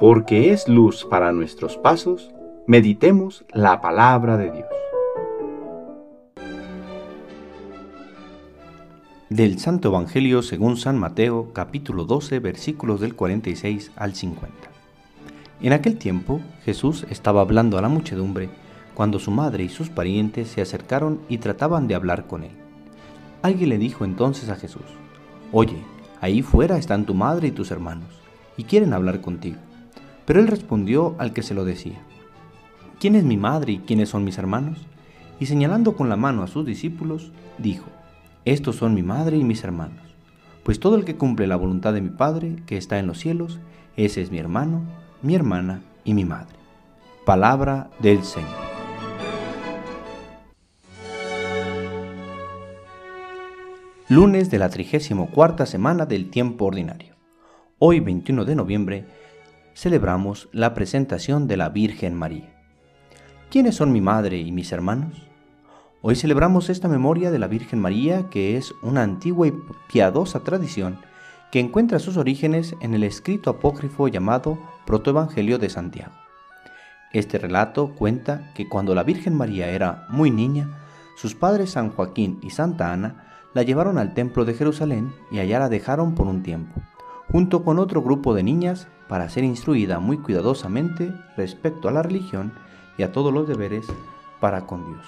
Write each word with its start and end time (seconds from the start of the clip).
porque 0.00 0.50
es 0.50 0.66
luz 0.66 1.04
para 1.04 1.30
nuestros 1.30 1.76
pasos, 1.76 2.30
meditemos 2.66 3.44
la 3.52 3.82
palabra 3.82 4.38
de 4.38 4.50
Dios. 4.50 4.66
Del 9.28 9.58
Santo 9.58 9.88
Evangelio 9.88 10.40
según 10.40 10.78
San 10.78 10.98
Mateo, 10.98 11.52
capítulo 11.52 12.06
12, 12.06 12.38
versículos 12.38 13.00
del 13.02 13.14
46 13.14 13.92
al 13.94 14.14
50. 14.14 14.54
En 15.60 15.74
aquel 15.74 15.98
tiempo 15.98 16.40
Jesús 16.64 17.06
estaba 17.10 17.42
hablando 17.42 17.76
a 17.76 17.82
la 17.82 17.90
muchedumbre 17.90 18.48
cuando 18.94 19.18
su 19.18 19.30
madre 19.30 19.64
y 19.64 19.68
sus 19.68 19.90
parientes 19.90 20.48
se 20.48 20.62
acercaron 20.62 21.20
y 21.28 21.36
trataban 21.36 21.88
de 21.88 21.94
hablar 21.94 22.26
con 22.26 22.44
él. 22.44 22.52
Alguien 23.42 23.68
le 23.68 23.76
dijo 23.76 24.06
entonces 24.06 24.48
a 24.48 24.56
Jesús, 24.56 24.86
Oye, 25.52 25.76
ahí 26.22 26.40
fuera 26.40 26.78
están 26.78 27.04
tu 27.04 27.12
madre 27.12 27.48
y 27.48 27.52
tus 27.52 27.70
hermanos, 27.70 28.08
y 28.56 28.64
quieren 28.64 28.94
hablar 28.94 29.20
contigo. 29.20 29.58
Pero 30.24 30.40
él 30.40 30.46
respondió 30.46 31.14
al 31.18 31.32
que 31.32 31.42
se 31.42 31.54
lo 31.54 31.64
decía, 31.64 32.00
¿quién 32.98 33.14
es 33.14 33.24
mi 33.24 33.36
madre 33.36 33.72
y 33.72 33.78
quiénes 33.78 34.08
son 34.08 34.24
mis 34.24 34.38
hermanos? 34.38 34.78
Y 35.38 35.46
señalando 35.46 35.96
con 35.96 36.08
la 36.08 36.16
mano 36.16 36.42
a 36.42 36.48
sus 36.48 36.66
discípulos, 36.66 37.32
dijo, 37.58 37.86
Estos 38.44 38.76
son 38.76 38.94
mi 38.94 39.02
madre 39.02 39.36
y 39.36 39.44
mis 39.44 39.64
hermanos, 39.64 40.02
pues 40.62 40.80
todo 40.80 40.96
el 40.96 41.04
que 41.04 41.16
cumple 41.16 41.46
la 41.46 41.56
voluntad 41.56 41.92
de 41.94 42.02
mi 42.02 42.10
Padre, 42.10 42.56
que 42.66 42.76
está 42.76 42.98
en 42.98 43.06
los 43.06 43.18
cielos, 43.18 43.58
ese 43.96 44.20
es 44.20 44.30
mi 44.30 44.38
hermano, 44.38 44.82
mi 45.22 45.34
hermana 45.34 45.82
y 46.04 46.14
mi 46.14 46.24
madre. 46.24 46.56
Palabra 47.24 47.90
del 48.00 48.22
Señor. 48.22 48.70
Lunes 54.08 54.50
de 54.50 54.58
la 54.58 54.68
34 54.68 55.66
semana 55.66 56.04
del 56.04 56.30
tiempo 56.30 56.64
ordinario. 56.64 57.14
Hoy 57.78 58.00
21 58.00 58.44
de 58.44 58.56
noviembre 58.56 59.04
celebramos 59.80 60.50
la 60.52 60.74
presentación 60.74 61.48
de 61.48 61.56
la 61.56 61.70
Virgen 61.70 62.14
María. 62.14 62.52
¿Quiénes 63.50 63.76
son 63.76 63.92
mi 63.92 64.02
madre 64.02 64.36
y 64.36 64.52
mis 64.52 64.72
hermanos? 64.72 65.26
Hoy 66.02 66.16
celebramos 66.16 66.68
esta 66.68 66.86
memoria 66.86 67.30
de 67.30 67.38
la 67.38 67.46
Virgen 67.46 67.80
María, 67.80 68.28
que 68.28 68.58
es 68.58 68.74
una 68.82 69.02
antigua 69.02 69.46
y 69.46 69.54
piadosa 69.90 70.40
tradición 70.40 70.98
que 71.50 71.60
encuentra 71.60 71.98
sus 71.98 72.18
orígenes 72.18 72.76
en 72.82 72.92
el 72.92 73.04
escrito 73.04 73.48
apócrifo 73.48 74.06
llamado 74.08 74.58
Protoevangelio 74.84 75.56
de 75.56 75.70
Santiago. 75.70 76.12
Este 77.14 77.38
relato 77.38 77.94
cuenta 77.94 78.52
que 78.54 78.68
cuando 78.68 78.94
la 78.94 79.02
Virgen 79.02 79.34
María 79.34 79.70
era 79.70 80.04
muy 80.10 80.30
niña, 80.30 80.78
sus 81.16 81.34
padres 81.34 81.70
San 81.70 81.88
Joaquín 81.88 82.38
y 82.42 82.50
Santa 82.50 82.92
Ana 82.92 83.48
la 83.54 83.62
llevaron 83.62 83.96
al 83.96 84.12
templo 84.12 84.44
de 84.44 84.52
Jerusalén 84.52 85.14
y 85.30 85.38
allá 85.38 85.58
la 85.58 85.70
dejaron 85.70 86.14
por 86.14 86.26
un 86.26 86.42
tiempo, 86.42 86.82
junto 87.32 87.62
con 87.62 87.78
otro 87.78 88.02
grupo 88.02 88.34
de 88.34 88.42
niñas 88.42 88.88
para 89.08 89.28
ser 89.28 89.44
instruida 89.44 90.00
muy 90.00 90.18
cuidadosamente 90.18 91.12
respecto 91.36 91.88
a 91.88 91.92
la 91.92 92.02
religión 92.02 92.52
y 92.98 93.02
a 93.02 93.12
todos 93.12 93.32
los 93.32 93.46
deberes 93.46 93.86
para 94.40 94.66
con 94.66 94.86
Dios. 94.86 95.06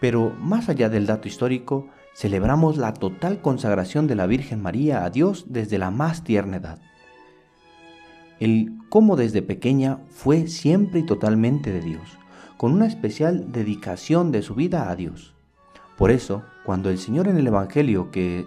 Pero 0.00 0.34
más 0.40 0.68
allá 0.68 0.88
del 0.88 1.06
dato 1.06 1.28
histórico, 1.28 1.88
celebramos 2.14 2.78
la 2.78 2.94
total 2.94 3.42
consagración 3.42 4.06
de 4.06 4.14
la 4.14 4.26
Virgen 4.26 4.62
María 4.62 5.04
a 5.04 5.10
Dios 5.10 5.44
desde 5.48 5.78
la 5.78 5.90
más 5.90 6.24
tierna 6.24 6.56
edad. 6.56 6.78
El 8.38 8.72
cómo 8.88 9.16
desde 9.16 9.42
pequeña 9.42 9.98
fue 10.08 10.46
siempre 10.46 11.00
y 11.00 11.06
totalmente 11.06 11.70
de 11.70 11.82
Dios, 11.82 12.18
con 12.56 12.72
una 12.72 12.86
especial 12.86 13.52
dedicación 13.52 14.32
de 14.32 14.40
su 14.40 14.54
vida 14.54 14.90
a 14.90 14.96
Dios. 14.96 15.34
Por 15.98 16.10
eso, 16.10 16.42
cuando 16.64 16.88
el 16.88 16.96
Señor 16.96 17.28
en 17.28 17.36
el 17.36 17.46
Evangelio 17.46 18.10
que 18.10 18.46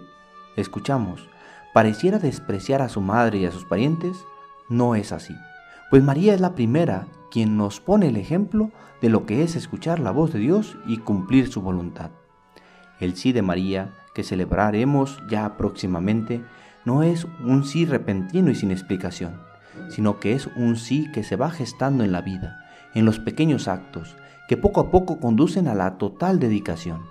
escuchamos 0.56 1.28
pareciera 1.74 2.18
despreciar 2.18 2.80
a 2.80 2.88
su 2.88 3.02
madre 3.02 3.38
y 3.38 3.46
a 3.46 3.50
sus 3.50 3.64
parientes, 3.64 4.16
no 4.70 4.94
es 4.94 5.12
así, 5.12 5.36
pues 5.90 6.02
María 6.02 6.32
es 6.32 6.40
la 6.40 6.54
primera 6.54 7.08
quien 7.30 7.56
nos 7.56 7.80
pone 7.80 8.08
el 8.08 8.16
ejemplo 8.16 8.70
de 9.02 9.08
lo 9.08 9.26
que 9.26 9.42
es 9.42 9.56
escuchar 9.56 9.98
la 9.98 10.12
voz 10.12 10.32
de 10.32 10.38
Dios 10.38 10.78
y 10.86 10.98
cumplir 10.98 11.50
su 11.50 11.60
voluntad. 11.60 12.10
El 13.00 13.16
sí 13.16 13.32
de 13.32 13.42
María, 13.42 13.92
que 14.14 14.22
celebraremos 14.22 15.20
ya 15.28 15.56
próximamente, 15.56 16.44
no 16.84 17.02
es 17.02 17.26
un 17.44 17.64
sí 17.64 17.86
repentino 17.86 18.52
y 18.52 18.54
sin 18.54 18.70
explicación, 18.70 19.40
sino 19.88 20.20
que 20.20 20.34
es 20.34 20.46
un 20.56 20.76
sí 20.76 21.10
que 21.12 21.24
se 21.24 21.34
va 21.34 21.50
gestando 21.50 22.04
en 22.04 22.12
la 22.12 22.20
vida, 22.20 22.64
en 22.94 23.04
los 23.04 23.18
pequeños 23.18 23.66
actos, 23.66 24.16
que 24.48 24.56
poco 24.56 24.80
a 24.80 24.92
poco 24.92 25.18
conducen 25.18 25.66
a 25.66 25.74
la 25.74 25.98
total 25.98 26.38
dedicación. 26.38 27.02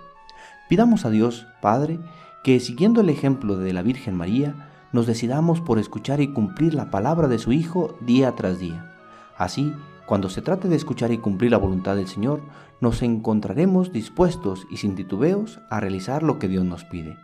Pidamos 0.69 1.03
a 1.03 1.09
Dios, 1.09 1.47
Padre, 1.61 1.99
que 2.43 2.59
siguiendo 2.59 3.01
el 3.01 3.09
ejemplo 3.09 3.57
de 3.57 3.71
la 3.73 3.81
Virgen 3.81 4.15
María, 4.15 4.69
nos 4.91 5.07
decidamos 5.07 5.61
por 5.61 5.79
escuchar 5.79 6.21
y 6.21 6.33
cumplir 6.33 6.73
la 6.73 6.91
palabra 6.91 7.27
de 7.27 7.39
su 7.39 7.51
Hijo 7.53 7.97
día 8.01 8.33
tras 8.35 8.59
día. 8.59 8.93
Así, 9.37 9.73
cuando 10.05 10.29
se 10.29 10.41
trate 10.41 10.67
de 10.67 10.75
escuchar 10.75 11.11
y 11.11 11.17
cumplir 11.17 11.51
la 11.51 11.57
voluntad 11.57 11.95
del 11.95 12.07
Señor, 12.07 12.41
nos 12.81 13.01
encontraremos 13.01 13.93
dispuestos 13.93 14.67
y 14.69 14.77
sin 14.77 14.95
titubeos 14.95 15.61
a 15.69 15.79
realizar 15.79 16.21
lo 16.21 16.37
que 16.37 16.49
Dios 16.49 16.65
nos 16.65 16.83
pide. 16.83 17.17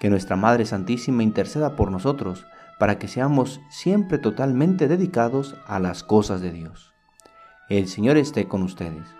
Que 0.00 0.08
nuestra 0.08 0.36
Madre 0.36 0.64
Santísima 0.64 1.22
interceda 1.22 1.76
por 1.76 1.90
nosotros 1.90 2.46
para 2.78 2.98
que 2.98 3.08
seamos 3.08 3.60
siempre 3.68 4.16
totalmente 4.16 4.88
dedicados 4.88 5.54
a 5.66 5.78
las 5.78 6.02
cosas 6.02 6.40
de 6.40 6.50
Dios. 6.50 6.94
El 7.68 7.88
Señor 7.88 8.16
esté 8.16 8.48
con 8.48 8.62
ustedes. 8.62 9.19